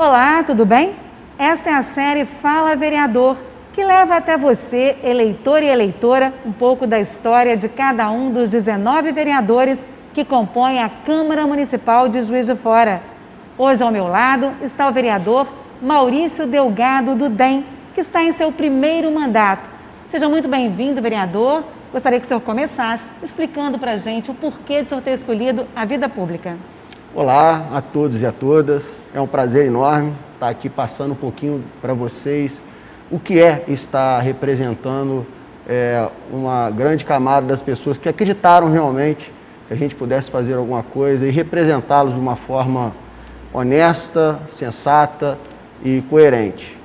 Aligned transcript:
Olá, 0.00 0.44
tudo 0.44 0.64
bem? 0.64 0.94
Esta 1.36 1.70
é 1.70 1.74
a 1.74 1.82
série 1.82 2.24
Fala 2.24 2.76
Vereador, 2.76 3.36
que 3.72 3.82
leva 3.82 4.14
até 4.14 4.38
você, 4.38 4.96
eleitor 5.02 5.60
e 5.60 5.66
eleitora, 5.66 6.32
um 6.46 6.52
pouco 6.52 6.86
da 6.86 7.00
história 7.00 7.56
de 7.56 7.68
cada 7.68 8.08
um 8.08 8.30
dos 8.30 8.48
19 8.48 9.10
vereadores 9.10 9.84
que 10.14 10.24
compõem 10.24 10.80
a 10.80 10.88
Câmara 10.88 11.48
Municipal 11.48 12.08
de 12.08 12.22
Juiz 12.22 12.46
de 12.46 12.54
Fora. 12.54 13.02
Hoje 13.58 13.82
ao 13.82 13.90
meu 13.90 14.06
lado 14.06 14.54
está 14.62 14.86
o 14.88 14.92
vereador 14.92 15.48
Maurício 15.82 16.46
Delgado 16.46 17.16
do 17.16 17.28
DEM, 17.28 17.64
que 17.92 18.00
está 18.00 18.22
em 18.22 18.30
seu 18.30 18.52
primeiro 18.52 19.10
mandato. 19.10 19.68
Seja 20.10 20.28
muito 20.28 20.46
bem-vindo, 20.46 21.02
vereador. 21.02 21.64
Gostaria 21.90 22.20
que 22.20 22.24
o 22.24 22.28
senhor 22.28 22.40
começasse 22.42 23.02
explicando 23.20 23.80
para 23.80 23.94
a 23.94 23.96
gente 23.96 24.30
o 24.30 24.34
porquê 24.34 24.76
de 24.76 24.86
o 24.86 24.88
senhor 24.90 25.02
ter 25.02 25.14
escolhido 25.14 25.66
a 25.74 25.84
vida 25.84 26.08
pública. 26.08 26.56
Olá 27.14 27.70
a 27.72 27.80
todos 27.80 28.20
e 28.20 28.26
a 28.26 28.32
todas. 28.32 29.06
É 29.14 29.20
um 29.20 29.26
prazer 29.26 29.64
enorme 29.64 30.12
estar 30.34 30.50
aqui 30.50 30.68
passando 30.68 31.12
um 31.12 31.16
pouquinho 31.16 31.64
para 31.80 31.94
vocês 31.94 32.62
o 33.10 33.18
que 33.18 33.40
é 33.40 33.64
estar 33.66 34.20
representando 34.20 35.26
é, 35.66 36.06
uma 36.30 36.70
grande 36.70 37.06
camada 37.06 37.46
das 37.46 37.62
pessoas 37.62 37.96
que 37.96 38.10
acreditaram 38.10 38.70
realmente 38.70 39.32
que 39.66 39.72
a 39.72 39.76
gente 39.76 39.96
pudesse 39.96 40.30
fazer 40.30 40.52
alguma 40.52 40.82
coisa 40.82 41.26
e 41.26 41.30
representá-los 41.30 42.12
de 42.12 42.20
uma 42.20 42.36
forma 42.36 42.92
honesta, 43.54 44.38
sensata 44.52 45.38
e 45.82 46.02
coerente. 46.10 46.78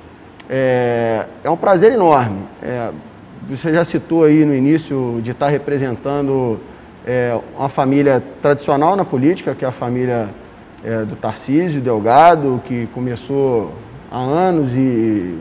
É, 0.48 1.26
é 1.44 1.50
um 1.50 1.56
prazer 1.56 1.92
enorme. 1.92 2.44
É, 2.62 2.90
você 3.46 3.74
já 3.74 3.84
citou 3.84 4.24
aí 4.24 4.42
no 4.46 4.54
início 4.54 5.20
de 5.22 5.32
estar 5.32 5.48
representando 5.48 6.58
é, 7.06 7.38
uma 7.58 7.68
família 7.68 8.22
tradicional 8.40 8.96
na 8.96 9.04
política, 9.04 9.54
que 9.54 9.64
é 9.64 9.68
a 9.68 9.72
família 9.72 10.30
é, 10.82 11.04
do 11.04 11.16
Tarcísio 11.16 11.80
Delgado, 11.80 12.62
que 12.64 12.86
começou 12.94 13.72
há 14.10 14.18
anos 14.18 14.74
e, 14.74 15.38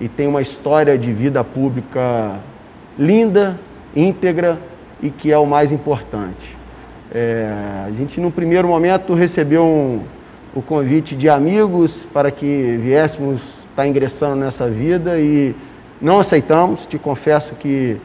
e 0.00 0.08
tem 0.08 0.26
uma 0.26 0.42
história 0.42 0.96
de 0.96 1.12
vida 1.12 1.42
pública 1.42 2.38
linda, 2.98 3.58
íntegra 3.94 4.58
e 5.02 5.10
que 5.10 5.32
é 5.32 5.38
o 5.38 5.46
mais 5.46 5.72
importante. 5.72 6.56
É, 7.12 7.52
a 7.86 7.90
gente, 7.92 8.20
no 8.20 8.30
primeiro 8.30 8.68
momento, 8.68 9.14
recebeu 9.14 9.64
um, 9.64 10.00
o 10.54 10.62
convite 10.62 11.14
de 11.14 11.28
amigos 11.28 12.06
para 12.12 12.30
que 12.30 12.78
viéssemos 12.80 13.66
estar 13.70 13.86
ingressando 13.86 14.36
nessa 14.36 14.68
vida 14.68 15.18
e 15.18 15.54
não 16.00 16.18
aceitamos. 16.18 16.86
Te 16.86 16.98
confesso 16.98 17.54
que 17.54 18.00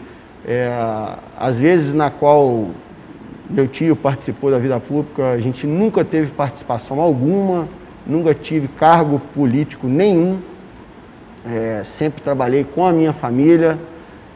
é, 0.50 0.67
às 1.38 1.59
vezes 1.59 1.94
na 1.94 2.09
qual 2.09 2.69
meu 3.47 3.67
tio 3.67 3.95
participou 3.95 4.50
da 4.50 4.58
vida 4.58 4.80
pública, 4.80 5.31
a 5.31 5.39
gente 5.39 5.67
nunca 5.67 6.03
teve 6.03 6.31
participação 6.31 7.00
alguma, 7.00 7.69
nunca 8.05 8.33
tive 8.33 8.67
cargo 8.67 9.20
político 9.20 9.86
nenhum. 9.86 10.39
É, 11.45 11.83
sempre 11.86 12.23
trabalhei 12.23 12.64
com 12.64 12.83
a 12.83 12.92
minha 12.92 13.14
família, 13.14 13.77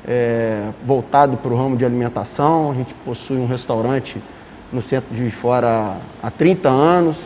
é, 0.07 0.69
voltado 0.85 1.35
para 1.35 1.51
o 1.51 1.57
ramo 1.57 1.75
de 1.75 1.83
alimentação. 1.83 2.69
A 2.69 2.75
gente 2.75 2.93
possui 2.93 3.37
um 3.37 3.47
restaurante 3.47 4.21
no 4.71 4.83
centro 4.83 5.15
de 5.15 5.31
Fora 5.31 5.97
há 6.21 6.29
30 6.29 6.69
anos 6.69 7.17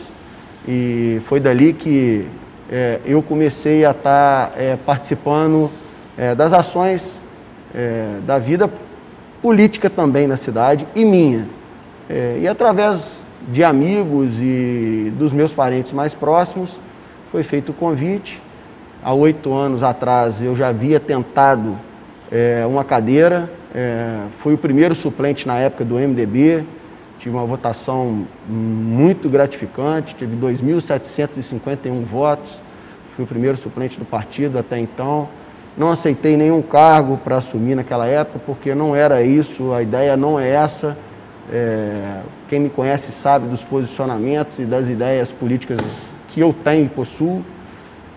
e 0.66 1.20
foi 1.26 1.40
dali 1.40 1.74
que 1.74 2.26
é, 2.70 3.00
eu 3.04 3.22
comecei 3.22 3.84
a 3.84 3.90
estar 3.90 4.48
tá, 4.48 4.52
é, 4.58 4.76
participando 4.76 5.70
é, 6.16 6.34
das 6.34 6.54
ações 6.54 7.18
é, 7.78 8.18
da 8.26 8.40
vida 8.40 8.68
política 9.40 9.88
também 9.88 10.26
na 10.26 10.36
cidade 10.36 10.84
e 10.96 11.04
minha. 11.04 11.46
É, 12.10 12.38
e 12.40 12.48
através 12.48 13.22
de 13.52 13.62
amigos 13.62 14.34
e 14.40 15.12
dos 15.16 15.32
meus 15.32 15.54
parentes 15.54 15.92
mais 15.92 16.12
próximos, 16.12 16.76
foi 17.30 17.44
feito 17.44 17.70
o 17.70 17.74
convite. 17.74 18.42
Há 19.02 19.14
oito 19.14 19.54
anos 19.54 19.84
atrás 19.84 20.42
eu 20.42 20.56
já 20.56 20.68
havia 20.68 20.98
tentado 20.98 21.78
é, 22.32 22.66
uma 22.66 22.82
cadeira, 22.82 23.48
é, 23.72 24.22
fui 24.38 24.54
o 24.54 24.58
primeiro 24.58 24.94
suplente 24.94 25.46
na 25.46 25.56
época 25.58 25.84
do 25.84 25.94
MDB, 25.94 26.64
tive 27.20 27.34
uma 27.34 27.46
votação 27.46 28.26
muito 28.48 29.28
gratificante, 29.28 30.16
tive 30.16 30.36
2.751 30.36 32.04
votos, 32.04 32.60
fui 33.14 33.24
o 33.24 33.28
primeiro 33.28 33.56
suplente 33.56 33.98
do 33.98 34.04
partido 34.04 34.58
até 34.58 34.78
então. 34.78 35.28
Não 35.76 35.90
aceitei 35.90 36.36
nenhum 36.36 36.60
cargo 36.60 37.16
para 37.18 37.36
assumir 37.36 37.74
naquela 37.74 38.06
época, 38.06 38.40
porque 38.44 38.74
não 38.74 38.96
era 38.96 39.22
isso, 39.22 39.72
a 39.72 39.82
ideia 39.82 40.16
não 40.16 40.38
é 40.38 40.50
essa. 40.50 40.96
É, 41.50 42.20
quem 42.48 42.60
me 42.60 42.68
conhece 42.68 43.12
sabe 43.12 43.46
dos 43.48 43.64
posicionamentos 43.64 44.58
e 44.58 44.64
das 44.64 44.88
ideias 44.88 45.30
políticas 45.30 45.78
que 46.28 46.40
eu 46.40 46.52
tenho 46.52 46.86
e 46.86 46.88
possuo. 46.88 47.44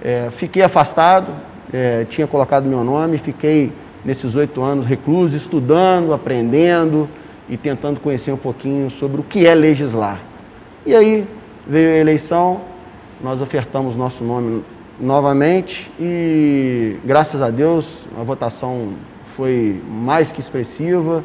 É, 0.04 0.30
fiquei 0.32 0.64
afastado, 0.64 1.32
é, 1.72 2.06
tinha 2.06 2.26
colocado 2.26 2.66
meu 2.66 2.84
nome, 2.84 3.18
fiquei 3.18 3.72
nesses 4.04 4.36
oito 4.36 4.62
anos 4.62 4.86
recluso, 4.86 5.38
estudando, 5.38 6.14
aprendendo 6.14 7.08
e 7.48 7.56
tentando 7.56 8.00
conhecer 8.00 8.32
um 8.32 8.38
pouquinho 8.38 8.90
sobre 8.90 9.22
o 9.22 9.24
que 9.24 9.46
é 9.46 9.54
legislar. 9.54 10.20
E 10.86 10.96
aí 10.96 11.28
veio 11.68 11.92
a 11.92 11.98
eleição, 11.98 12.62
nós 13.24 13.40
ofertamos 13.40 13.96
nosso 13.96 14.24
nome 14.24 14.64
novamente 15.02 15.92
e, 16.00 16.98
graças 17.04 17.42
a 17.42 17.50
Deus, 17.50 18.06
a 18.18 18.24
votação 18.24 18.94
foi 19.36 19.82
mais 19.90 20.32
que 20.32 20.40
expressiva, 20.40 21.24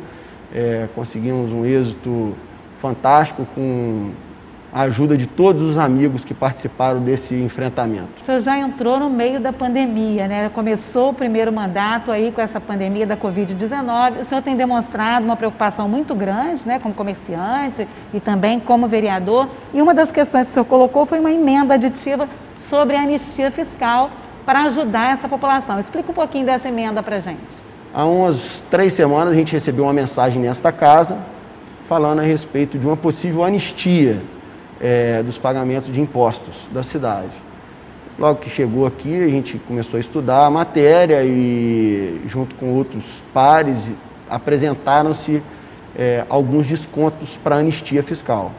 é, 0.55 0.89
conseguimos 0.95 1.53
um 1.53 1.65
êxito 1.65 2.35
fantástico 2.79 3.47
com 3.55 4.11
a 4.73 4.83
ajuda 4.83 5.17
de 5.17 5.27
todos 5.27 5.63
os 5.63 5.79
amigos 5.79 6.25
que 6.25 6.35
participaram 6.35 7.01
desse 7.01 7.35
enfrentamento. 7.35 8.09
O 8.23 8.27
senhor 8.27 8.41
já 8.41 8.59
entrou 8.59 8.99
no 9.01 9.09
meio 9.09 9.41
da 9.41 9.53
pandemia, 9.53 10.29
né? 10.29 10.49
Começou 10.49 11.11
o 11.11 11.15
primeiro 11.15 11.53
mandato 11.53 12.11
aí 12.11 12.31
com 12.33 12.41
essa 12.41 12.61
pandemia 12.61 13.07
da 13.07 13.17
Covid-19. 13.17 14.21
O 14.21 14.25
senhor 14.25 14.43
tem 14.43 14.57
demonstrado 14.57 15.25
uma 15.25 15.37
preocupação 15.37 15.89
muito 15.89 16.15
grande, 16.15 16.67
né, 16.67 16.79
como 16.79 16.95
comerciante 16.95 17.89
e 18.13 18.21
também 18.21 18.61
como 18.61 18.87
vereador. 18.87 19.49
E 19.73 19.81
uma 19.81 19.95
das 19.95 20.13
questões 20.13 20.47
que 20.47 20.51
o 20.51 20.55
senhor 20.55 20.67
colocou 20.67 21.07
foi 21.07 21.21
uma 21.21 21.31
emenda 21.31 21.75
aditiva 21.75 22.29
sobre 22.69 22.97
a 22.97 23.03
anistia 23.03 23.51
fiscal 23.51 24.11
para 24.45 24.65
ajudar 24.65 25.13
essa 25.13 25.29
população. 25.29 25.79
Explica 25.79 26.11
um 26.11 26.15
pouquinho 26.15 26.47
dessa 26.47 26.69
emenda 26.69 27.03
para 27.03 27.19
gente. 27.19 27.41
Há 27.95 28.05
umas 28.05 28.63
três 28.71 28.93
semanas 28.93 29.33
a 29.33 29.37
gente 29.37 29.53
recebeu 29.53 29.85
uma 29.85 29.93
mensagem 29.93 30.43
nesta 30.43 30.71
casa 30.71 31.19
falando 31.89 32.19
a 32.19 32.23
respeito 32.23 32.79
de 32.79 32.87
uma 32.87 32.97
possível 32.97 33.43
anistia 33.43 34.21
é, 34.81 35.23
dos 35.23 35.39
pagamentos 35.39 35.93
de 35.93 36.01
impostos 36.01 36.69
da 36.73 36.83
cidade. 36.83 37.33
Logo 38.19 38.41
que 38.41 38.49
chegou 38.49 38.87
aqui, 38.87 39.23
a 39.23 39.29
gente 39.29 39.59
começou 39.59 39.99
a 39.99 40.01
estudar 40.01 40.47
a 40.47 40.51
matéria 40.51 41.23
e, 41.23 42.23
junto 42.27 42.55
com 42.55 42.73
outros 42.73 43.23
pares, 43.35 43.77
apresentaram-se 44.29 45.43
é, 45.95 46.25
alguns 46.29 46.67
descontos 46.67 47.37
para 47.37 47.57
anistia 47.57 48.03
fiscal. 48.03 48.53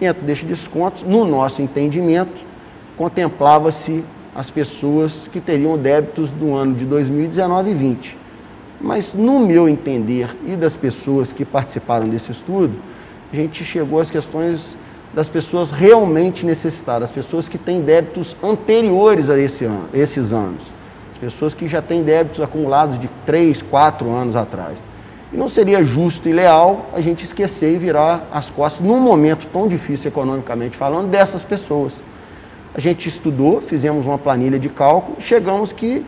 Dentro 0.00 0.22
destes 0.24 0.48
descontos, 0.48 1.02
no 1.02 1.24
nosso 1.24 1.60
entendimento, 1.60 2.42
contemplava-se 2.96 4.04
as 4.34 4.50
pessoas 4.50 5.28
que 5.30 5.40
teriam 5.40 5.78
débitos 5.78 6.30
do 6.30 6.54
ano 6.54 6.74
de 6.74 6.84
2019 6.84 7.70
e 7.70 7.74
2020. 7.74 8.18
Mas, 8.80 9.14
no 9.14 9.40
meu 9.40 9.68
entender 9.68 10.36
e 10.46 10.56
das 10.56 10.76
pessoas 10.76 11.32
que 11.32 11.44
participaram 11.44 12.08
desse 12.08 12.32
estudo, 12.32 12.74
a 13.32 13.36
gente 13.36 13.64
chegou 13.64 14.00
às 14.00 14.10
questões 14.10 14.76
das 15.14 15.28
pessoas 15.28 15.70
realmente 15.70 16.44
necessitadas, 16.44 17.08
as 17.08 17.14
pessoas 17.14 17.48
que 17.48 17.56
têm 17.56 17.80
débitos 17.80 18.36
anteriores 18.42 19.30
a 19.30 19.38
esse 19.38 19.64
ano, 19.64 19.88
esses 19.94 20.32
anos, 20.32 20.72
as 21.12 21.18
pessoas 21.18 21.54
que 21.54 21.68
já 21.68 21.80
têm 21.80 22.02
débitos 22.02 22.40
acumulados 22.40 22.98
de 22.98 23.08
3, 23.24 23.62
4 23.62 24.10
anos 24.10 24.34
atrás. 24.34 24.78
E 25.32 25.36
não 25.36 25.48
seria 25.48 25.84
justo 25.84 26.28
e 26.28 26.32
leal 26.32 26.86
a 26.92 27.00
gente 27.00 27.24
esquecer 27.24 27.74
e 27.74 27.78
virar 27.78 28.28
as 28.32 28.50
costas 28.50 28.84
num 28.84 29.00
momento 29.00 29.46
tão 29.46 29.68
difícil 29.68 30.08
economicamente 30.08 30.76
falando 30.76 31.08
dessas 31.08 31.44
pessoas. 31.44 31.94
A 32.74 32.80
gente 32.80 33.08
estudou, 33.08 33.60
fizemos 33.60 34.06
uma 34.06 34.18
planilha 34.18 34.58
de 34.58 34.68
cálculo, 34.68 35.16
chegamos 35.20 35.72
que 35.72 36.04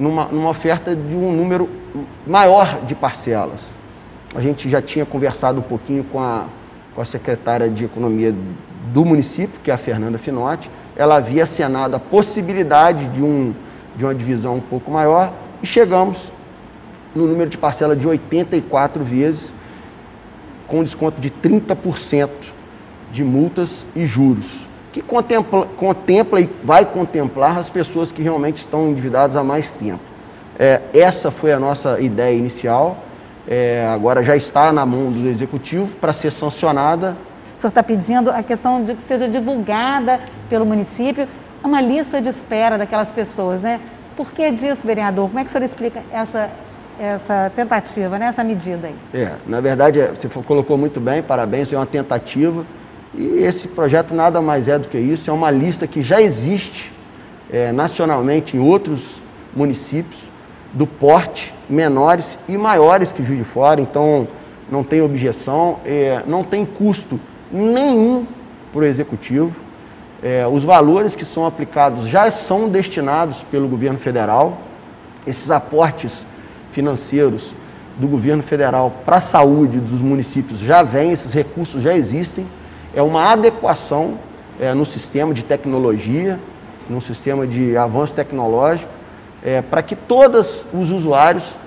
numa, 0.00 0.26
numa 0.26 0.50
oferta 0.50 0.96
de 0.96 1.14
um 1.14 1.30
número 1.30 1.68
maior 2.26 2.80
de 2.86 2.94
parcelas. 2.94 3.60
A 4.34 4.40
gente 4.40 4.68
já 4.68 4.80
tinha 4.80 5.04
conversado 5.04 5.60
um 5.60 5.62
pouquinho 5.62 6.04
com 6.04 6.18
a 6.18 6.46
com 6.96 7.02
a 7.02 7.04
secretária 7.04 7.68
de 7.68 7.84
Economia 7.84 8.34
do 8.92 9.04
município, 9.04 9.60
que 9.62 9.70
é 9.70 9.74
a 9.74 9.78
Fernanda 9.78 10.16
Finotti. 10.16 10.70
Ela 10.96 11.16
havia 11.16 11.42
acenado 11.42 11.94
a 11.94 12.00
possibilidade 12.00 13.06
de, 13.08 13.22
um, 13.22 13.54
de 13.94 14.02
uma 14.02 14.14
divisão 14.14 14.56
um 14.56 14.60
pouco 14.60 14.90
maior 14.90 15.30
e 15.62 15.66
chegamos 15.66 16.32
no 17.14 17.26
número 17.26 17.50
de 17.50 17.58
parcela 17.58 17.94
de 17.94 18.08
84 18.08 19.04
vezes, 19.04 19.52
com 20.66 20.82
desconto 20.82 21.20
de 21.20 21.30
30% 21.30 22.30
de 23.12 23.22
multas 23.22 23.84
e 23.94 24.06
juros, 24.06 24.66
que 24.92 25.02
contempla, 25.02 25.66
contempla 25.66 26.40
e 26.40 26.50
vai 26.64 26.84
contemplar 26.84 27.58
as 27.58 27.68
pessoas 27.68 28.10
que 28.10 28.22
realmente 28.22 28.58
estão 28.58 28.88
endividadas 28.88 29.36
há 29.36 29.44
mais 29.44 29.70
tempo. 29.70 30.02
É, 30.58 30.80
essa 30.94 31.30
foi 31.30 31.52
a 31.52 31.60
nossa 31.60 32.00
ideia 32.00 32.36
inicial 32.36 33.05
é, 33.48 33.86
agora 33.92 34.22
já 34.22 34.36
está 34.36 34.72
na 34.72 34.84
mão 34.84 35.10
do 35.10 35.28
executivo 35.28 35.96
para 35.96 36.12
ser 36.12 36.32
sancionada. 36.32 37.16
O 37.56 37.60
senhor 37.60 37.70
está 37.70 37.82
pedindo 37.82 38.30
a 38.30 38.42
questão 38.42 38.84
de 38.84 38.94
que 38.94 39.02
seja 39.02 39.28
divulgada 39.28 40.20
pelo 40.48 40.66
município 40.66 41.26
uma 41.64 41.80
lista 41.80 42.20
de 42.20 42.28
espera 42.28 42.78
daquelas 42.78 43.10
pessoas, 43.10 43.60
né? 43.60 43.80
Por 44.16 44.32
que 44.32 44.50
disso, 44.50 44.86
vereador? 44.86 45.26
Como 45.28 45.38
é 45.38 45.42
que 45.42 45.48
o 45.48 45.52
senhor 45.52 45.64
explica 45.64 46.02
essa, 46.10 46.48
essa 46.98 47.50
tentativa, 47.54 48.18
né? 48.18 48.26
essa 48.26 48.42
medida 48.42 48.86
aí? 48.86 48.94
É, 49.12 49.36
na 49.46 49.60
verdade, 49.60 50.00
é, 50.00 50.12
você 50.12 50.28
colocou 50.28 50.78
muito 50.78 51.00
bem, 51.00 51.22
parabéns, 51.22 51.72
é 51.72 51.76
uma 51.76 51.86
tentativa. 51.86 52.64
E 53.14 53.38
esse 53.38 53.68
projeto 53.68 54.14
nada 54.14 54.40
mais 54.40 54.68
é 54.68 54.78
do 54.78 54.88
que 54.88 54.98
isso, 54.98 55.28
é 55.28 55.32
uma 55.32 55.50
lista 55.50 55.86
que 55.86 56.02
já 56.02 56.20
existe 56.20 56.92
é, 57.50 57.72
nacionalmente 57.72 58.56
em 58.56 58.60
outros 58.60 59.20
municípios, 59.54 60.28
do 60.72 60.86
porte, 60.86 61.54
menores 61.68 62.38
e 62.48 62.56
maiores 62.56 63.12
que 63.12 63.22
Juiz 63.22 63.38
de 63.38 63.44
Fora, 63.44 63.80
então 63.80 64.28
não 64.70 64.82
tem 64.82 65.00
objeção, 65.00 65.78
é, 65.84 66.22
não 66.26 66.42
tem 66.42 66.64
custo 66.64 67.20
nenhum 67.50 68.26
para 68.72 68.80
o 68.80 68.84
Executivo. 68.84 69.54
É, 70.22 70.46
os 70.46 70.64
valores 70.64 71.14
que 71.14 71.24
são 71.24 71.46
aplicados 71.46 72.08
já 72.08 72.30
são 72.30 72.68
destinados 72.68 73.42
pelo 73.44 73.68
governo 73.68 73.98
federal. 73.98 74.58
Esses 75.26 75.50
aportes 75.50 76.26
financeiros 76.72 77.54
do 77.98 78.08
governo 78.08 78.42
federal 78.42 78.92
para 79.04 79.16
a 79.16 79.20
saúde 79.20 79.80
dos 79.80 80.02
municípios 80.02 80.60
já 80.60 80.82
vêm, 80.82 81.12
esses 81.12 81.32
recursos 81.32 81.82
já 81.82 81.94
existem. 81.94 82.46
É 82.94 83.02
uma 83.02 83.32
adequação 83.32 84.18
é, 84.60 84.72
no 84.74 84.84
sistema 84.84 85.32
de 85.32 85.44
tecnologia, 85.44 86.38
no 86.88 87.00
sistema 87.00 87.46
de 87.46 87.76
avanço 87.76 88.12
tecnológico, 88.12 88.92
é, 89.44 89.62
para 89.62 89.82
que 89.82 89.94
todos 89.94 90.64
os 90.72 90.90
usuários 90.90 91.58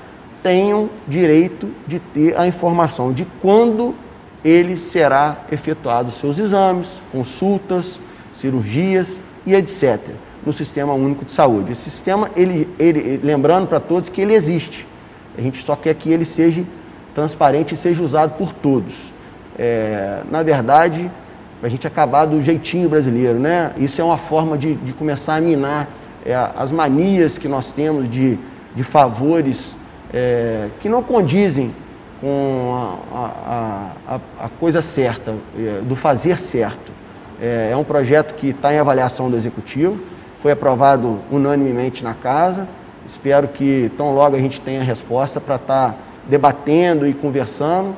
tenham 0.41 0.89
direito 1.07 1.69
de 1.87 1.99
ter 1.99 2.37
a 2.37 2.47
informação 2.47 3.11
de 3.11 3.25
quando 3.41 3.95
ele 4.43 4.77
será 4.77 5.37
efetuado 5.51 6.11
seus 6.11 6.37
exames, 6.37 6.87
consultas, 7.11 7.99
cirurgias 8.35 9.19
e 9.45 9.53
etc. 9.53 9.99
no 10.45 10.53
Sistema 10.53 10.93
Único 10.93 11.25
de 11.25 11.31
Saúde. 11.31 11.73
Esse 11.73 11.89
sistema, 11.89 12.29
ele, 12.35 12.69
ele, 12.79 13.19
lembrando 13.21 13.67
para 13.67 13.79
todos 13.79 14.07
que 14.07 14.21
ele 14.21 14.33
existe. 14.33 14.87
A 15.37 15.41
gente 15.41 15.63
só 15.63 15.75
quer 15.75 15.93
que 15.93 16.11
ele 16.11 16.25
seja 16.25 16.63
transparente 17.13 17.73
e 17.73 17.77
seja 17.77 18.01
usado 18.01 18.37
por 18.37 18.53
todos. 18.53 19.13
É, 19.57 20.21
na 20.31 20.41
verdade, 20.41 21.11
a 21.61 21.67
gente 21.67 21.85
acabar 21.85 22.25
do 22.25 22.41
jeitinho 22.41 22.87
brasileiro, 22.87 23.37
né? 23.37 23.73
Isso 23.77 23.99
é 23.99 24.03
uma 24.03 24.17
forma 24.17 24.57
de, 24.57 24.75
de 24.75 24.93
começar 24.93 25.35
a 25.35 25.41
minar 25.41 25.87
é, 26.25 26.35
as 26.55 26.71
manias 26.71 27.37
que 27.37 27.47
nós 27.47 27.71
temos 27.71 28.09
de, 28.09 28.37
de 28.75 28.83
favores 28.83 29.75
é, 30.13 30.69
que 30.79 30.89
não 30.89 31.01
condizem 31.03 31.73
com 32.21 32.97
a, 33.13 33.17
a, 33.17 34.15
a, 34.15 34.45
a 34.45 34.49
coisa 34.49 34.81
certa, 34.81 35.35
é, 35.57 35.81
do 35.81 35.95
fazer 35.95 36.37
certo. 36.37 36.91
É, 37.41 37.69
é 37.71 37.77
um 37.77 37.83
projeto 37.83 38.33
que 38.33 38.49
está 38.49 38.73
em 38.73 38.77
avaliação 38.77 39.29
do 39.29 39.37
Executivo, 39.37 39.99
foi 40.39 40.51
aprovado 40.51 41.19
unanimemente 41.31 42.03
na 42.03 42.13
Casa. 42.13 42.67
Espero 43.05 43.47
que 43.47 43.91
tão 43.97 44.13
logo 44.13 44.35
a 44.35 44.39
gente 44.39 44.59
tenha 44.59 44.83
resposta 44.83 45.39
para 45.39 45.55
estar 45.55 45.91
tá 45.91 45.95
debatendo 46.27 47.07
e 47.07 47.13
conversando, 47.13 47.95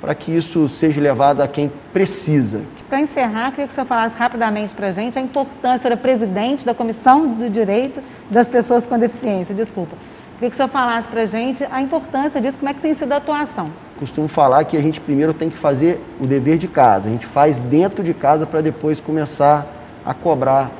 para 0.00 0.14
que 0.14 0.36
isso 0.36 0.68
seja 0.68 1.00
levado 1.00 1.40
a 1.40 1.48
quem 1.48 1.70
precisa. 1.92 2.62
Para 2.88 3.00
encerrar, 3.00 3.50
queria 3.50 3.66
que 3.66 3.72
o 3.72 3.74
senhor 3.74 3.86
falasse 3.86 4.16
rapidamente 4.16 4.74
para 4.74 4.88
a 4.88 4.90
gente 4.90 5.18
a 5.18 5.22
importância, 5.22 5.78
o 5.78 5.82
senhor 5.82 5.92
é 5.92 5.96
presidente 5.96 6.64
da 6.64 6.72
Comissão 6.72 7.34
do 7.34 7.50
Direito 7.50 8.02
das 8.30 8.48
Pessoas 8.48 8.86
com 8.86 8.98
Deficiência, 8.98 9.54
desculpa. 9.54 9.96
Queria 10.34 10.50
que 10.50 10.54
o 10.54 10.56
senhor 10.56 10.68
falasse 10.68 11.08
para 11.08 11.22
a 11.22 11.26
gente 11.26 11.66
a 11.70 11.82
importância 11.82 12.40
disso, 12.40 12.58
como 12.58 12.70
é 12.70 12.74
que 12.74 12.80
tem 12.80 12.94
sido 12.94 13.12
a 13.12 13.16
atuação. 13.16 13.70
Costumo 13.98 14.28
falar 14.28 14.62
que 14.64 14.76
a 14.76 14.80
gente 14.80 15.00
primeiro 15.00 15.34
tem 15.34 15.50
que 15.50 15.56
fazer 15.56 16.00
o 16.20 16.26
dever 16.26 16.56
de 16.56 16.68
casa. 16.68 17.08
A 17.08 17.10
gente 17.10 17.26
faz 17.26 17.60
dentro 17.60 18.04
de 18.04 18.14
casa 18.14 18.46
para 18.46 18.60
depois 18.60 19.00
começar 19.00 19.66
a 20.06 20.14
cobrar. 20.14 20.70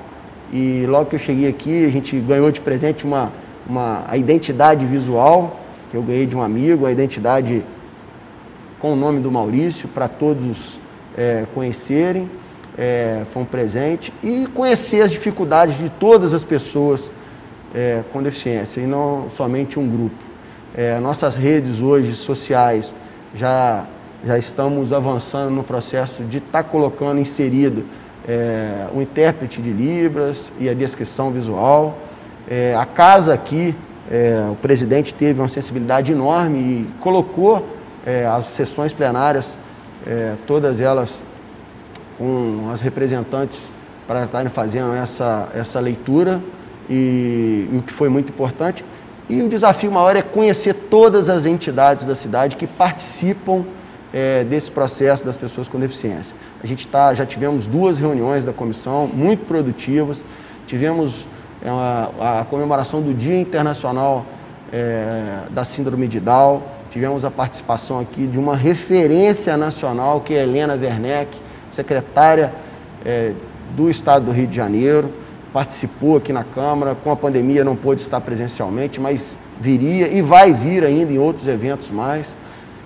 E 0.52 0.86
logo 0.86 1.06
que 1.06 1.16
eu 1.16 1.20
cheguei 1.20 1.48
aqui, 1.48 1.84
a 1.84 1.88
gente 1.88 2.18
ganhou 2.20 2.52
de 2.52 2.60
presente 2.60 3.04
uma, 3.04 3.32
uma 3.68 4.04
a 4.06 4.16
identidade 4.16 4.86
visual, 4.86 5.58
que 5.90 5.96
eu 5.96 6.02
ganhei 6.02 6.24
de 6.24 6.36
um 6.36 6.42
amigo, 6.42 6.86
a 6.86 6.92
identidade 6.92 7.64
com 8.78 8.92
o 8.92 8.96
nome 8.96 9.20
do 9.20 9.30
Maurício, 9.30 9.88
para 9.88 10.08
todos 10.08 10.78
é, 11.16 11.44
conhecerem. 11.54 12.30
É, 12.76 13.22
foi 13.32 13.42
um 13.42 13.46
presente. 13.46 14.12
E 14.22 14.46
conhecer 14.54 15.02
as 15.02 15.10
dificuldades 15.10 15.76
de 15.76 15.88
todas 15.88 16.32
as 16.32 16.44
pessoas 16.44 17.10
é, 17.74 18.02
com 18.12 18.22
deficiência 18.22 18.80
e 18.80 18.86
não 18.86 19.28
somente 19.30 19.78
um 19.78 19.88
grupo. 19.88 20.16
É, 20.76 21.00
nossas 21.00 21.34
redes 21.34 21.80
hoje 21.80 22.14
sociais 22.14 22.94
já, 23.34 23.84
já 24.24 24.38
estamos 24.38 24.92
avançando 24.92 25.50
no 25.50 25.64
processo 25.64 26.22
de 26.22 26.38
estar 26.38 26.62
tá 26.62 26.68
colocando 26.68 27.20
inserido 27.20 27.84
é, 28.28 28.86
o 28.94 29.02
intérprete 29.02 29.60
de 29.60 29.70
Libras 29.70 30.52
e 30.60 30.68
a 30.68 30.74
descrição 30.74 31.32
visual. 31.32 31.98
É, 32.48 32.76
a 32.76 32.86
casa 32.86 33.34
aqui, 33.34 33.74
o 34.50 34.54
presidente 34.54 35.12
teve 35.12 35.38
uma 35.38 35.50
sensibilidade 35.50 36.12
enorme 36.12 36.58
e 36.58 36.90
colocou 36.98 37.77
é, 38.08 38.26
as 38.26 38.46
sessões 38.46 38.92
plenárias, 38.92 39.54
todas 40.46 40.80
elas 40.80 41.22
com 42.16 42.70
as 42.72 42.80
representantes 42.80 43.68
para 44.06 44.24
estarem 44.24 44.48
fazendo 44.48 44.94
essa, 44.94 45.48
essa 45.54 45.78
leitura 45.78 46.40
e, 46.88 47.68
e 47.70 47.76
o 47.76 47.82
que 47.82 47.92
foi 47.92 48.08
muito 48.08 48.30
importante. 48.30 48.84
E 49.28 49.42
o 49.42 49.48
desafio 49.48 49.92
maior 49.92 50.16
é 50.16 50.22
conhecer 50.22 50.72
todas 50.72 51.28
as 51.28 51.44
entidades 51.44 52.06
da 52.06 52.14
cidade 52.14 52.56
que 52.56 52.66
participam 52.66 53.64
é, 54.12 54.42
desse 54.44 54.70
processo 54.70 55.24
das 55.24 55.36
pessoas 55.36 55.68
com 55.68 55.78
deficiência. 55.78 56.34
A 56.62 56.66
gente 56.66 56.86
tá, 56.86 57.12
já 57.12 57.26
tivemos 57.26 57.66
duas 57.66 57.98
reuniões 57.98 58.44
da 58.44 58.52
comissão, 58.52 59.06
muito 59.06 59.44
produtivas. 59.44 60.24
Tivemos 60.66 61.28
é, 61.62 61.68
a, 61.68 62.40
a, 62.40 62.44
comemoração 62.46 63.02
do 63.02 63.12
Dia 63.12 63.38
Internacional 63.38 64.24
é, 64.72 65.40
da 65.50 65.64
Síndrome 65.64 66.08
de 66.08 66.20
Down. 66.20 66.62
Tivemos 66.90 67.24
a 67.24 67.30
participação 67.30 68.00
aqui 68.00 68.26
de 68.26 68.38
uma 68.38 68.56
referência 68.56 69.56
nacional, 69.56 70.20
que 70.20 70.34
é 70.34 70.42
Helena 70.42 70.74
Werneck, 70.74 71.38
secretária 71.70 72.52
é, 73.04 73.32
do 73.76 73.90
Estado 73.90 74.26
do 74.26 74.32
Rio 74.32 74.46
de 74.46 74.56
Janeiro 74.56 75.12
participou 75.52 76.16
aqui 76.16 76.32
na 76.32 76.44
Câmara, 76.44 76.94
com 76.94 77.10
a 77.10 77.16
pandemia 77.16 77.64
não 77.64 77.74
pôde 77.74 78.00
estar 78.00 78.20
presencialmente, 78.20 79.00
mas 79.00 79.36
viria 79.60 80.08
e 80.08 80.22
vai 80.22 80.52
vir 80.52 80.84
ainda 80.84 81.12
em 81.12 81.18
outros 81.18 81.46
eventos 81.46 81.90
mais. 81.90 82.34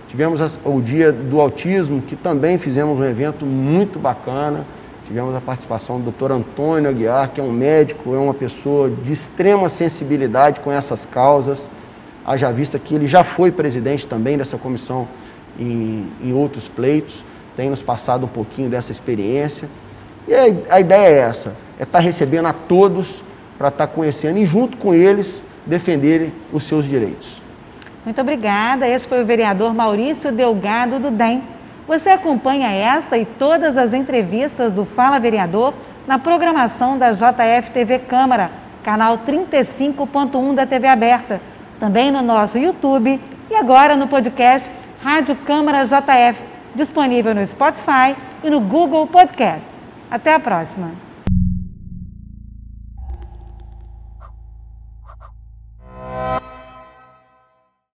Tivemos 0.08 0.58
o 0.64 0.80
Dia 0.80 1.10
do 1.10 1.40
Autismo, 1.40 2.02
que 2.02 2.14
também 2.14 2.58
fizemos 2.58 2.98
um 2.98 3.04
evento 3.04 3.46
muito 3.46 3.98
bacana. 3.98 4.66
Tivemos 5.06 5.34
a 5.34 5.40
participação 5.40 6.00
do 6.00 6.10
Dr. 6.10 6.32
Antônio 6.32 6.88
Aguiar, 6.88 7.30
que 7.30 7.40
é 7.40 7.44
um 7.44 7.50
médico, 7.50 8.14
é 8.14 8.18
uma 8.18 8.34
pessoa 8.34 8.90
de 8.90 9.12
extrema 9.12 9.68
sensibilidade 9.68 10.60
com 10.60 10.70
essas 10.70 11.06
causas. 11.06 11.68
Haja 12.24 12.52
vista 12.52 12.78
que 12.78 12.94
ele 12.94 13.06
já 13.06 13.24
foi 13.24 13.50
presidente 13.50 14.06
também 14.06 14.38
dessa 14.38 14.56
comissão 14.56 15.08
em, 15.58 16.06
em 16.22 16.32
outros 16.32 16.68
pleitos, 16.68 17.24
tem 17.56 17.68
nos 17.68 17.82
passado 17.82 18.24
um 18.24 18.28
pouquinho 18.28 18.70
dessa 18.70 18.92
experiência. 18.92 19.68
E 20.26 20.34
a, 20.34 20.76
a 20.76 20.80
ideia 20.80 21.08
é 21.08 21.18
essa: 21.18 21.54
é 21.78 21.82
estar 21.82 21.98
tá 21.98 22.04
recebendo 22.04 22.46
a 22.46 22.52
todos 22.52 23.22
para 23.58 23.68
estar 23.68 23.86
tá 23.86 23.92
conhecendo 23.92 24.38
e, 24.38 24.46
junto 24.46 24.76
com 24.76 24.94
eles, 24.94 25.42
defenderem 25.66 26.32
os 26.52 26.64
seus 26.64 26.84
direitos. 26.86 27.42
Muito 28.04 28.20
obrigada. 28.20 28.88
Este 28.88 29.06
foi 29.06 29.22
o 29.22 29.26
vereador 29.26 29.72
Maurício 29.74 30.32
Delgado 30.32 30.98
do 30.98 31.10
DEM. 31.10 31.42
Você 31.86 32.10
acompanha 32.10 32.70
esta 32.70 33.18
e 33.18 33.24
todas 33.24 33.76
as 33.76 33.92
entrevistas 33.92 34.72
do 34.72 34.84
Fala 34.84 35.18
Vereador 35.18 35.74
na 36.06 36.18
programação 36.18 36.98
da 36.98 37.12
JF 37.12 37.70
TV 37.72 37.98
Câmara, 38.00 38.50
canal 38.82 39.18
35.1 39.18 40.54
da 40.54 40.66
TV 40.66 40.88
Aberta, 40.88 41.40
também 41.82 42.12
no 42.12 42.22
nosso 42.22 42.58
YouTube 42.58 43.20
e 43.50 43.56
agora 43.56 43.96
no 43.96 44.06
podcast 44.06 44.70
Rádio 45.02 45.34
Câmara 45.34 45.82
JF, 45.82 46.44
disponível 46.76 47.34
no 47.34 47.44
Spotify 47.44 48.14
e 48.44 48.48
no 48.48 48.60
Google 48.60 49.08
Podcast. 49.08 49.68
Até 50.08 50.32
a 50.32 50.38
próxima! 50.38 51.11